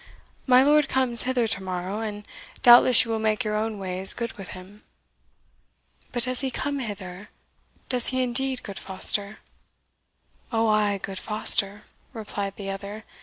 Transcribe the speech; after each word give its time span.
"My 0.47 0.63
lord 0.63 0.87
comes 0.89 1.25
hither 1.29 1.47
to 1.47 1.61
morrow, 1.61 1.99
and 1.99 2.27
doubtless 2.63 3.05
you 3.05 3.11
will 3.11 3.19
make 3.19 3.43
your 3.43 3.55
own 3.55 3.77
ways 3.77 4.15
good 4.15 4.31
with 4.31 4.47
him." 4.57 4.81
"But 6.11 6.23
does 6.23 6.41
he 6.41 6.49
come 6.49 6.79
hither? 6.79 7.29
does 7.87 8.07
he 8.07 8.23
indeed, 8.23 8.63
good 8.63 8.79
Foster?" 8.79 9.37
"Oh, 10.51 10.67
ay, 10.69 10.97
good 10.97 11.19
Foster!" 11.19 11.83
replied 12.13 12.55
the 12.55 12.71
other. 12.71 13.03